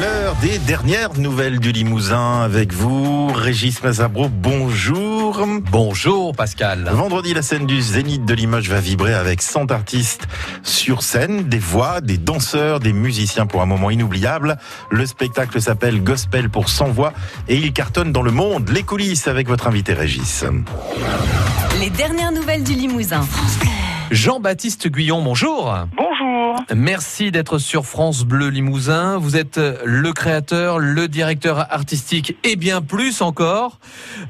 L'heure 0.00 0.34
des 0.40 0.58
dernières 0.58 1.18
nouvelles 1.18 1.60
du 1.60 1.70
Limousin 1.70 2.40
avec 2.40 2.72
vous, 2.72 3.26
Régis 3.26 3.82
Mazabro, 3.82 4.28
bonjour. 4.28 5.46
Bonjour 5.70 6.34
Pascal. 6.34 6.88
Vendredi, 6.90 7.34
la 7.34 7.42
scène 7.42 7.66
du 7.66 7.82
Zénith 7.82 8.24
de 8.24 8.32
Limoges 8.32 8.70
va 8.70 8.80
vibrer 8.80 9.12
avec 9.12 9.42
100 9.42 9.70
artistes 9.70 10.26
sur 10.62 11.02
scène, 11.02 11.44
des 11.44 11.58
voix, 11.58 12.00
des 12.00 12.16
danseurs, 12.16 12.80
des 12.80 12.94
musiciens 12.94 13.46
pour 13.46 13.60
un 13.60 13.66
moment 13.66 13.90
inoubliable. 13.90 14.56
Le 14.90 15.04
spectacle 15.04 15.60
s'appelle 15.60 16.02
Gospel 16.02 16.48
pour 16.48 16.70
100 16.70 16.86
voix 16.86 17.12
et 17.48 17.56
il 17.56 17.72
cartonne 17.74 18.12
dans 18.12 18.22
le 18.22 18.30
monde. 18.30 18.70
Les 18.70 18.84
coulisses 18.84 19.28
avec 19.28 19.46
votre 19.46 19.66
invité 19.66 19.92
Régis. 19.92 20.44
Les 21.80 21.90
dernières 21.90 22.32
nouvelles 22.32 22.64
du 22.64 22.72
Limousin. 22.72 23.26
Jean-Baptiste 24.10 24.88
Guyon, 24.88 25.22
bonjour. 25.22 25.74
Bonjour. 25.96 26.11
Merci 26.74 27.30
d'être 27.30 27.58
sur 27.58 27.86
France 27.86 28.24
Bleu 28.24 28.48
Limousin. 28.48 29.18
Vous 29.18 29.36
êtes 29.36 29.58
le 29.84 30.12
créateur, 30.12 30.78
le 30.78 31.08
directeur 31.08 31.72
artistique 31.72 32.36
et 32.44 32.56
bien 32.56 32.82
plus 32.82 33.22
encore 33.22 33.78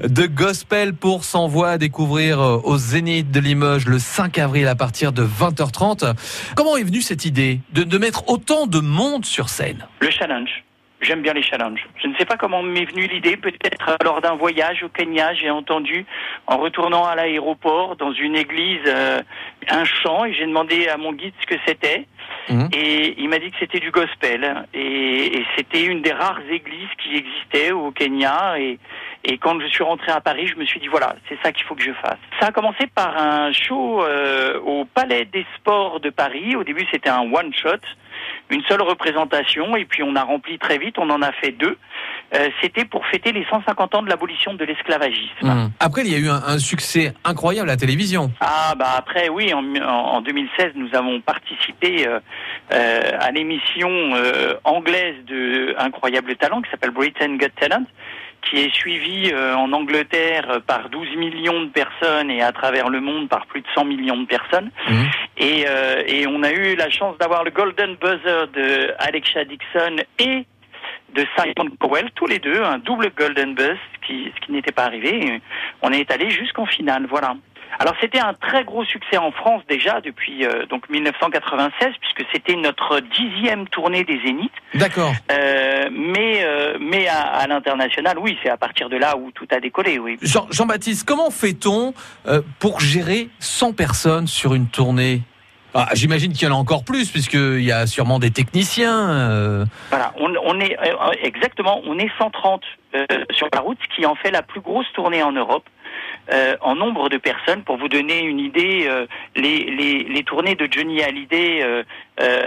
de 0.03 0.25
Gospel 0.25 0.93
pour 0.93 1.23
100 1.23 1.47
voix 1.47 1.71
à 1.71 1.77
découvrir 1.77 2.39
au 2.39 2.77
Zénith 2.77 3.31
de 3.31 3.39
Limoges 3.39 3.85
le 3.85 3.99
5 3.99 4.37
avril 4.37 4.67
à 4.67 4.75
partir 4.75 5.11
de 5.11 5.25
20h30. 5.25 6.13
Comment 6.55 6.77
est 6.77 6.83
venue 6.83 7.01
cette 7.01 7.25
idée 7.25 7.61
de, 7.73 7.83
de 7.83 7.97
mettre 7.97 8.29
autant 8.29 8.67
de 8.67 8.79
monde 8.79 9.25
sur 9.25 9.49
scène? 9.49 9.87
Le 10.01 10.09
challenge. 10.09 10.63
J'aime 11.03 11.21
bien 11.21 11.33
les 11.33 11.43
challenges. 11.43 11.85
Je 12.01 12.07
ne 12.07 12.15
sais 12.15 12.25
pas 12.25 12.37
comment 12.37 12.63
m'est 12.63 12.85
venue 12.85 13.07
l'idée. 13.07 13.37
Peut-être 13.37 13.97
lors 14.03 14.21
d'un 14.21 14.35
voyage 14.35 14.83
au 14.83 14.89
Kenya, 14.89 15.33
j'ai 15.33 15.49
entendu, 15.49 16.05
en 16.47 16.57
retournant 16.57 17.05
à 17.05 17.15
l'aéroport, 17.15 17.95
dans 17.95 18.13
une 18.13 18.35
église, 18.35 18.81
euh, 18.87 19.21
un 19.69 19.85
chant, 19.85 20.25
et 20.25 20.33
j'ai 20.33 20.45
demandé 20.45 20.87
à 20.87 20.97
mon 20.97 21.13
guide 21.13 21.33
ce 21.41 21.45
que 21.45 21.59
c'était. 21.67 22.05
Mmh. 22.49 22.67
Et 22.73 23.21
il 23.21 23.29
m'a 23.29 23.39
dit 23.39 23.51
que 23.51 23.57
c'était 23.59 23.79
du 23.79 23.91
gospel. 23.91 24.65
Et, 24.73 25.37
et 25.37 25.45
c'était 25.55 25.83
une 25.83 26.01
des 26.01 26.11
rares 26.13 26.41
églises 26.49 26.89
qui 27.01 27.17
existait 27.17 27.71
au 27.71 27.91
Kenya. 27.91 28.55
Et, 28.59 28.79
et 29.25 29.37
quand 29.37 29.59
je 29.59 29.67
suis 29.67 29.83
rentré 29.83 30.11
à 30.11 30.21
Paris, 30.21 30.47
je 30.47 30.55
me 30.55 30.65
suis 30.65 30.79
dit 30.79 30.87
voilà, 30.87 31.15
c'est 31.29 31.37
ça 31.43 31.51
qu'il 31.51 31.65
faut 31.65 31.75
que 31.75 31.83
je 31.83 31.93
fasse. 31.93 32.17
Ça 32.39 32.47
a 32.47 32.51
commencé 32.51 32.87
par 32.87 33.17
un 33.17 33.51
show 33.51 34.03
euh, 34.03 34.59
au 34.59 34.85
Palais 34.85 35.25
des 35.25 35.45
Sports 35.57 35.99
de 35.99 36.09
Paris. 36.09 36.55
Au 36.55 36.63
début, 36.63 36.85
c'était 36.91 37.09
un 37.09 37.21
one 37.21 37.53
shot 37.53 37.79
une 38.49 38.61
seule 38.63 38.81
représentation 38.81 39.75
et 39.75 39.85
puis 39.85 40.03
on 40.03 40.15
a 40.15 40.23
rempli 40.23 40.59
très 40.59 40.77
vite, 40.77 40.97
on 40.97 41.09
en 41.09 41.21
a 41.21 41.31
fait 41.31 41.51
deux. 41.51 41.77
Euh, 42.33 42.49
C'était 42.61 42.85
pour 42.85 43.05
fêter 43.07 43.31
les 43.31 43.45
150 43.45 43.95
ans 43.95 44.01
de 44.01 44.09
l'abolition 44.09 44.53
de 44.53 44.65
l'esclavagisme. 44.65 45.43
Mmh. 45.43 45.71
Après, 45.79 46.01
il 46.01 46.11
y 46.11 46.15
a 46.15 46.17
eu 46.17 46.29
un, 46.29 46.41
un, 46.45 46.59
succès 46.59 47.13
incroyable 47.23 47.69
à 47.69 47.73
la 47.73 47.77
télévision. 47.77 48.31
Ah 48.39 48.73
bah 48.77 48.93
après, 48.97 49.29
oui, 49.29 49.53
en, 49.53 49.63
en 49.83 50.21
2016, 50.21 50.73
nous 50.75 50.89
avons 50.93 51.21
participé 51.21 52.07
euh, 52.07 52.19
euh, 52.71 53.01
à 53.19 53.31
l'émission 53.31 53.89
anglaise 54.63 55.15
de 55.27 55.75
Incroyable 55.77 56.35
Talent 56.35 56.61
qui 56.61 56.71
s'appelle 56.71 56.91
Britain 56.91 57.37
Got 57.37 57.47
Talent 57.59 57.85
qui 58.49 58.57
est 58.57 58.73
suivi 58.73 59.31
euh, 59.31 59.55
en 59.55 59.71
Angleterre 59.71 60.61
par 60.67 60.89
12 60.89 61.15
millions 61.15 61.61
de 61.61 61.69
personnes 61.69 62.29
et 62.29 62.41
à 62.41 62.51
travers 62.51 62.89
le 62.89 62.99
monde 62.99 63.29
par 63.29 63.45
plus 63.45 63.61
de 63.61 63.67
100 63.73 63.85
millions 63.85 64.17
de 64.17 64.25
personnes. 64.25 64.69
Mmh. 64.87 65.03
Et, 65.37 65.65
euh, 65.67 66.03
et, 66.05 66.27
on 66.27 66.43
a 66.43 66.51
eu 66.51 66.75
la 66.75 66.89
chance 66.89 67.17
d'avoir 67.17 67.43
le 67.43 67.51
Golden 67.51 67.95
Buzzer 67.95 68.47
de 68.53 68.93
Alexa 68.99 69.45
Dixon 69.45 70.03
et 70.19 70.45
de 71.15 71.25
Simon 71.37 71.69
Cowell, 71.79 72.09
tous 72.15 72.25
les 72.25 72.39
deux, 72.39 72.61
un 72.63 72.79
double 72.79 73.11
Golden 73.15 73.53
Buzz, 73.53 73.77
qui, 74.05 74.31
ce 74.35 74.45
qui 74.45 74.51
n'était 74.51 74.71
pas 74.71 74.85
arrivé. 74.85 75.41
On 75.81 75.91
est 75.91 76.09
allé 76.11 76.29
jusqu'en 76.29 76.65
finale, 76.65 77.05
voilà. 77.09 77.35
Alors 77.79 77.95
c'était 77.99 78.19
un 78.19 78.33
très 78.33 78.63
gros 78.63 78.85
succès 78.85 79.17
en 79.17 79.31
France 79.31 79.63
déjà 79.67 80.01
depuis 80.01 80.45
euh, 80.45 80.65
donc 80.67 80.89
1996 80.89 81.89
puisque 81.99 82.29
c'était 82.33 82.55
notre 82.55 82.99
dixième 82.99 83.67
tournée 83.67 84.03
des 84.03 84.19
Zéniths. 84.25 84.51
D'accord. 84.75 85.13
Euh, 85.31 85.89
mais 85.91 86.43
euh, 86.43 86.77
mais 86.79 87.07
à, 87.07 87.21
à 87.21 87.47
l'international, 87.47 88.17
oui, 88.19 88.37
c'est 88.43 88.49
à 88.49 88.57
partir 88.57 88.89
de 88.89 88.97
là 88.97 89.17
où 89.17 89.31
tout 89.31 89.47
a 89.51 89.59
décollé, 89.59 89.99
oui. 89.99 90.17
Jean, 90.21 90.47
Jean-Baptiste, 90.51 91.05
comment 91.07 91.31
fait-on 91.31 91.93
pour 92.59 92.79
gérer 92.79 93.29
100 93.39 93.73
personnes 93.73 94.27
sur 94.27 94.53
une 94.53 94.67
tournée? 94.67 95.21
Ah, 95.75 95.89
J'imagine 95.93 96.33
qu'il 96.33 96.47
y 96.47 96.51
en 96.51 96.55
a 96.55 96.57
encore 96.57 96.83
plus, 96.83 97.09
puisqu'il 97.09 97.63
y 97.63 97.71
a 97.71 97.87
sûrement 97.87 98.19
des 98.19 98.29
techniciens. 98.29 99.09
Euh... 99.09 99.65
Voilà, 99.89 100.13
on, 100.19 100.31
on, 100.45 100.59
est 100.59 100.77
exactement, 101.23 101.81
on 101.85 101.97
est 101.97 102.11
130 102.19 102.61
euh, 102.95 103.05
sur 103.31 103.47
la 103.51 103.59
route, 103.59 103.77
ce 103.81 103.95
qui 103.95 104.05
en 104.05 104.13
fait 104.13 104.29
la 104.29 104.43
plus 104.43 104.61
grosse 104.61 104.85
tournée 104.93 105.23
en 105.23 105.31
Europe. 105.31 105.63
Euh, 106.31 106.55
en 106.61 106.75
nombre 106.75 107.09
de 107.09 107.17
personnes. 107.17 107.63
Pour 107.63 107.75
vous 107.75 107.89
donner 107.89 108.21
une 108.21 108.39
idée, 108.39 108.85
euh, 108.87 109.05
les, 109.35 109.65
les, 109.65 110.03
les, 110.03 110.23
tournées 110.23 110.55
de 110.55 110.69
Johnny 110.71 111.03
Hallyday, 111.03 111.61
euh, 111.61 111.83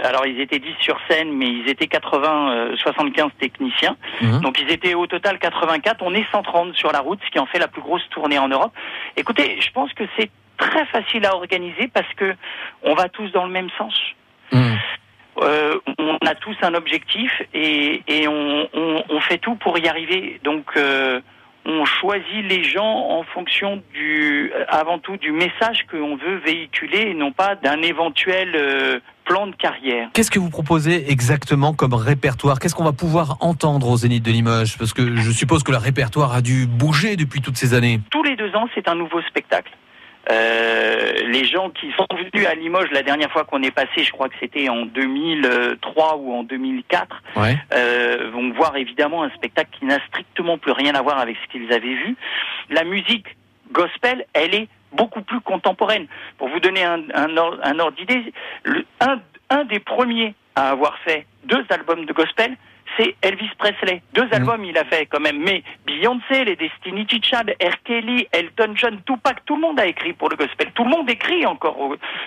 alors 0.03 0.25
ils 0.25 0.39
étaient 0.39 0.57
10 0.57 0.73
sur 0.79 0.97
scène, 1.07 1.31
mais 1.31 1.45
ils 1.45 1.69
étaient 1.69 1.85
80, 1.85 2.71
75 2.75 3.29
techniciens. 3.39 3.95
Mmh. 4.19 4.39
Donc 4.39 4.59
ils 4.59 4.71
étaient 4.71 4.95
au 4.95 5.05
total 5.05 5.37
84. 5.37 6.01
On 6.01 6.15
est 6.15 6.25
130 6.31 6.73
sur 6.73 6.91
la 6.91 7.01
route, 7.01 7.19
ce 7.23 7.29
qui 7.29 7.37
en 7.37 7.45
fait 7.45 7.59
la 7.59 7.67
plus 7.67 7.83
grosse 7.83 8.01
tournée 8.09 8.39
en 8.39 8.47
Europe. 8.47 8.73
Écoutez, 9.15 9.61
je 9.61 9.69
pense 9.69 9.93
que 9.93 10.05
c'est 10.17 10.31
très 10.57 10.85
facile 10.87 11.27
à 11.27 11.35
organiser 11.35 11.87
parce 11.93 12.11
que 12.15 12.33
on 12.81 12.95
va 12.95 13.09
tous 13.09 13.31
dans 13.31 13.45
le 13.45 13.51
même 13.51 13.69
sens. 13.77 13.93
Mmh. 14.51 14.73
Euh, 15.39 15.77
on 15.99 16.17
a 16.25 16.33
tous 16.33 16.55
un 16.63 16.73
objectif 16.73 17.43
et, 17.53 18.01
et 18.07 18.27
on, 18.27 18.67
on, 18.73 19.03
on, 19.07 19.19
fait 19.19 19.37
tout 19.37 19.53
pour 19.53 19.77
y 19.77 19.87
arriver. 19.87 20.39
Donc 20.43 20.65
euh, 20.77 21.21
on 21.67 21.83
choisit 21.83 22.45
les 22.47 22.63
gens 22.63 23.09
en 23.09 23.23
fonction 23.23 23.83
du, 23.93 24.51
avant 24.69 24.99
tout, 24.99 25.17
du 25.17 25.31
message 25.33 25.85
que 25.91 25.97
l'on 25.97 26.15
veut 26.15 26.37
véhiculer 26.37 27.09
et 27.09 27.13
non 27.13 27.33
pas 27.33 27.55
d'un 27.55 27.81
éventuel 27.81 28.55
euh, 28.55 28.99
plan 29.25 29.47
de 29.47 29.55
carrière. 29.55 30.07
Qu'est-ce 30.13 30.31
que 30.31 30.39
vous 30.39 30.49
proposez 30.49 31.11
exactement 31.11 31.73
comme 31.73 31.93
répertoire? 31.93 32.59
Qu'est-ce 32.59 32.73
qu'on 32.73 32.85
va 32.85 32.93
pouvoir 32.93 33.35
entendre 33.41 33.89
au 33.89 33.97
Zénith 33.97 34.23
de 34.23 34.31
Limoges? 34.31 34.77
Parce 34.77 34.93
que 34.93 35.17
je 35.17 35.31
suppose 35.31 35.63
que 35.63 35.71
le 35.71 35.77
répertoire 35.77 36.33
a 36.33 36.41
dû 36.41 36.67
bouger 36.67 37.17
depuis 37.17 37.41
toutes 37.41 37.57
ces 37.57 37.73
années. 37.73 37.99
Tous 38.11 38.23
les 38.23 38.37
deux 38.37 38.55
ans, 38.55 38.67
c'est 38.73 38.87
un 38.87 38.95
nouveau 38.95 39.21
spectacle. 39.23 39.73
Euh, 40.31 40.96
les 41.37 41.45
gens 41.45 41.69
qui 41.69 41.91
sont 41.91 42.07
venus 42.11 42.47
à 42.47 42.55
Limoges 42.55 42.89
la 42.91 43.03
dernière 43.03 43.31
fois 43.31 43.43
qu'on 43.43 43.61
est 43.61 43.71
passé, 43.71 44.03
je 44.03 44.11
crois 44.11 44.27
que 44.29 44.35
c'était 44.39 44.69
en 44.69 44.85
2003 44.85 46.17
ou 46.17 46.33
en 46.33 46.43
2004, 46.43 47.21
ouais. 47.35 47.57
euh, 47.73 48.29
vont 48.33 48.51
voir 48.53 48.75
évidemment 48.75 49.23
un 49.23 49.29
spectacle 49.31 49.69
qui 49.77 49.85
n'a 49.85 49.99
strictement 50.07 50.57
plus 50.57 50.71
rien 50.71 50.95
à 50.95 51.01
voir 51.01 51.19
avec 51.19 51.37
ce 51.43 51.51
qu'ils 51.51 51.71
avaient 51.71 51.95
vu. 51.95 52.15
La 52.69 52.83
musique 52.83 53.27
gospel, 53.71 54.25
elle 54.33 54.55
est 54.55 54.67
beaucoup 54.93 55.21
plus 55.21 55.41
contemporaine. 55.41 56.07
Pour 56.37 56.49
vous 56.49 56.59
donner 56.59 56.83
un, 56.83 57.03
un, 57.13 57.37
ordre, 57.37 57.59
un 57.63 57.77
ordre 57.79 57.97
d'idée, 57.97 58.33
un, 59.01 59.19
un 59.49 59.63
des 59.65 59.79
premiers 59.79 60.33
à 60.55 60.69
avoir 60.69 60.97
fait 60.99 61.27
deux 61.43 61.65
albums 61.69 62.05
de 62.05 62.13
gospel, 62.13 62.57
c'est 62.97 63.15
Elvis 63.21 63.49
Presley. 63.57 64.01
Deux 64.13 64.27
albums 64.31 64.63
il 64.65 64.77
a 64.77 64.85
fait 64.85 65.05
quand 65.05 65.19
même, 65.19 65.39
mais 65.39 65.63
Beyoncé, 65.85 66.45
les 66.45 66.55
Destiny 66.55 67.07
Child, 67.09 67.55
R. 67.61 67.83
Kelly, 67.83 68.27
Elton 68.31 68.73
John, 68.75 68.99
Tupac, 69.05 69.45
tout 69.45 69.55
le 69.55 69.61
monde 69.61 69.79
a 69.79 69.85
écrit 69.85 70.13
pour 70.13 70.29
le 70.29 70.35
gospel. 70.35 70.71
Tout 70.73 70.83
le 70.83 70.89
monde 70.89 71.09
écrit 71.09 71.45
encore 71.45 71.77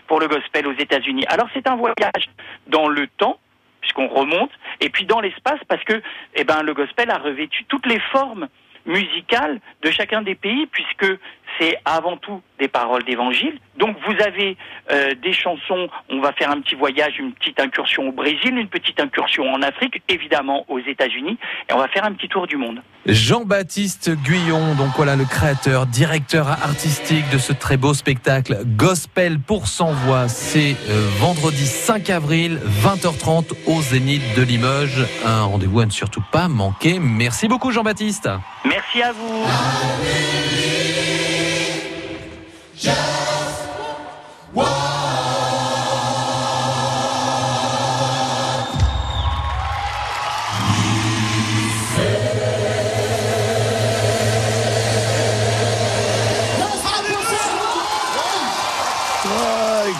pour 0.06 0.20
le 0.20 0.28
gospel 0.28 0.66
aux 0.66 0.78
États-Unis. 0.78 1.24
Alors 1.28 1.48
c'est 1.52 1.66
un 1.66 1.76
voyage 1.76 2.30
dans 2.68 2.88
le 2.88 3.06
temps 3.06 3.38
puisqu'on 3.80 4.08
remonte 4.08 4.50
et 4.80 4.90
puis 4.90 5.06
dans 5.06 5.20
l'espace 5.20 5.60
parce 5.66 5.82
que 5.84 6.02
eh 6.34 6.44
ben 6.44 6.62
le 6.62 6.74
gospel 6.74 7.10
a 7.10 7.18
revêtu 7.18 7.64
toutes 7.64 7.86
les 7.86 7.98
formes 8.12 8.48
musicales 8.86 9.60
de 9.82 9.90
chacun 9.90 10.22
des 10.22 10.34
pays 10.34 10.66
puisque 10.66 11.18
c'est 11.58 11.76
avant 11.84 12.16
tout 12.16 12.42
des 12.58 12.68
paroles 12.68 13.04
d'évangile. 13.04 13.58
Donc 13.80 13.96
vous 14.06 14.22
avez 14.22 14.56
euh, 14.90 15.14
des 15.22 15.32
chansons, 15.32 15.88
on 16.10 16.20
va 16.20 16.32
faire 16.32 16.50
un 16.50 16.60
petit 16.60 16.74
voyage, 16.74 17.14
une 17.18 17.32
petite 17.32 17.58
incursion 17.58 18.08
au 18.08 18.12
Brésil, 18.12 18.56
une 18.56 18.68
petite 18.68 19.00
incursion 19.00 19.50
en 19.50 19.62
Afrique, 19.62 20.02
évidemment 20.08 20.66
aux 20.68 20.78
États-Unis, 20.78 21.38
et 21.68 21.72
on 21.72 21.78
va 21.78 21.88
faire 21.88 22.04
un 22.04 22.12
petit 22.12 22.28
tour 22.28 22.46
du 22.46 22.58
monde. 22.58 22.82
Jean-Baptiste 23.06 24.10
Guyon, 24.22 24.74
donc 24.74 24.90
voilà 24.96 25.16
le 25.16 25.24
créateur, 25.24 25.86
directeur 25.86 26.48
artistique 26.48 27.24
de 27.32 27.38
ce 27.38 27.54
très 27.54 27.78
beau 27.78 27.94
spectacle 27.94 28.58
Gospel 28.76 29.38
pour 29.38 29.66
100 29.66 29.92
voix. 29.92 30.28
C'est 30.28 30.76
euh, 30.90 31.08
vendredi 31.18 31.66
5 31.66 32.10
avril, 32.10 32.60
20h30 32.84 33.54
au 33.66 33.80
Zénith 33.80 34.22
de 34.36 34.42
Limoges. 34.42 35.06
Un 35.24 35.44
rendez-vous 35.44 35.80
à 35.80 35.86
ne 35.86 35.90
surtout 35.90 36.22
pas 36.30 36.48
manquer. 36.48 36.98
Merci 37.00 37.48
beaucoup 37.48 37.72
Jean-Baptiste. 37.72 38.28
Merci 38.66 39.02
à 39.02 39.12
vous. 39.12 39.46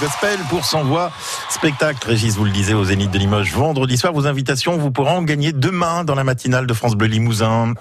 Gospel 0.01 0.39
pour 0.49 0.65
100 0.65 0.85
voix. 0.85 1.11
Spectacle, 1.51 2.07
Régis, 2.07 2.37
vous 2.37 2.45
le 2.45 2.51
disiez, 2.51 2.75
au 2.75 2.85
Zénith 2.85 3.11
de 3.11 3.19
Limoges 3.19 3.53
vendredi 3.53 3.99
soir. 3.99 4.13
Vos 4.13 4.27
invitations, 4.27 4.79
vous 4.79 4.91
pourrez 4.91 5.11
en 5.11 5.23
gagner 5.23 5.53
demain 5.53 6.05
dans 6.05 6.15
la 6.15 6.25
matinale 6.25 6.67
de 6.67 6.73
France 6.73 6.95
Bleu 6.95 7.09
Limousin. 7.09 7.75